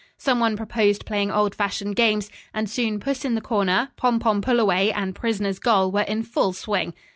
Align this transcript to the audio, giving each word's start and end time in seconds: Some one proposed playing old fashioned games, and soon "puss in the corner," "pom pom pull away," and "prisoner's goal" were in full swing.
Some 0.17 0.39
one 0.39 0.57
proposed 0.57 1.05
playing 1.05 1.29
old 1.29 1.53
fashioned 1.53 1.95
games, 1.95 2.31
and 2.55 2.67
soon 2.67 2.99
"puss 2.99 3.23
in 3.23 3.35
the 3.35 3.39
corner," 3.39 3.91
"pom 3.97 4.17
pom 4.19 4.41
pull 4.41 4.59
away," 4.59 4.91
and 4.91 5.13
"prisoner's 5.13 5.59
goal" 5.59 5.91
were 5.91 6.01
in 6.01 6.23
full 6.23 6.53
swing. 6.53 6.95